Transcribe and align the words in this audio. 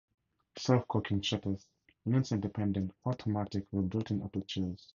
Self-cocking 0.57 1.21
shutters, 1.21 1.67
lens-independent, 2.07 2.91
automatic, 3.05 3.67
with 3.71 3.91
built-in 3.91 4.23
apertures. 4.23 4.87